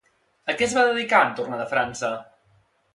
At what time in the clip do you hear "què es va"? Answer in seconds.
0.61-0.87